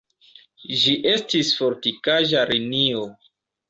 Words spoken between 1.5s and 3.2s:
fortikaĵa linio.